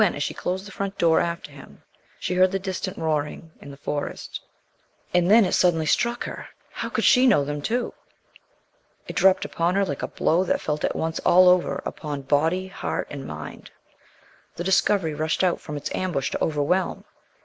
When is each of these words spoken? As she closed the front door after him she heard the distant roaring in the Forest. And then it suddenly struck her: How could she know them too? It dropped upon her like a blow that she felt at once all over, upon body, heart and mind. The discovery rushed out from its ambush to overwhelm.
As 0.01 0.23
she 0.23 0.33
closed 0.33 0.65
the 0.65 0.71
front 0.71 0.97
door 0.97 1.19
after 1.19 1.51
him 1.51 1.83
she 2.19 2.33
heard 2.33 2.51
the 2.51 2.57
distant 2.57 2.97
roaring 2.97 3.51
in 3.61 3.69
the 3.69 3.77
Forest. 3.77 4.41
And 5.13 5.29
then 5.29 5.45
it 5.45 5.51
suddenly 5.51 5.85
struck 5.85 6.23
her: 6.23 6.47
How 6.71 6.89
could 6.89 7.03
she 7.03 7.27
know 7.27 7.45
them 7.45 7.61
too? 7.61 7.93
It 9.07 9.15
dropped 9.15 9.45
upon 9.45 9.75
her 9.75 9.85
like 9.85 10.01
a 10.01 10.07
blow 10.07 10.43
that 10.43 10.59
she 10.59 10.65
felt 10.65 10.83
at 10.83 10.95
once 10.95 11.19
all 11.19 11.47
over, 11.47 11.83
upon 11.85 12.23
body, 12.23 12.65
heart 12.67 13.09
and 13.11 13.27
mind. 13.27 13.69
The 14.55 14.63
discovery 14.63 15.13
rushed 15.13 15.43
out 15.43 15.61
from 15.61 15.77
its 15.77 15.93
ambush 15.93 16.31
to 16.31 16.43
overwhelm. 16.43 17.03